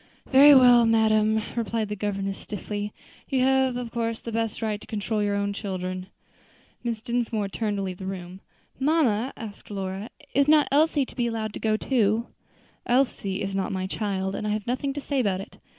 "Very 0.31 0.55
well, 0.55 0.87
madam," 0.87 1.43
replied 1.55 1.87
the 1.89 1.95
governess 1.95 2.39
stiffly, 2.39 2.91
"you 3.29 3.41
have 3.41 3.77
of 3.77 3.91
course 3.91 4.19
the 4.19 4.31
best 4.31 4.59
right 4.59 4.81
to 4.81 4.87
control 4.87 5.21
your 5.21 5.35
own 5.35 5.53
children." 5.53 6.07
Mrs. 6.83 7.03
Dinsmore 7.03 7.49
turned 7.49 7.77
to 7.77 7.83
leave 7.83 7.99
the 7.99 8.07
room. 8.07 8.41
"Mamma," 8.79 9.31
asked 9.37 9.69
Lora, 9.69 10.09
"is 10.33 10.47
not 10.47 10.67
Elsie 10.71 11.05
to 11.05 11.15
be 11.15 11.27
allowed 11.27 11.53
to 11.53 11.59
go 11.59 11.77
too?" 11.77 12.25
"Elsie 12.87 13.43
is 13.43 13.53
not 13.53 13.71
my 13.71 13.85
child, 13.85 14.33
and 14.33 14.47
I 14.47 14.53
have 14.53 14.65
nothing 14.65 14.91
to 14.93 15.01
say 15.01 15.19
about 15.19 15.39
it. 15.39 15.59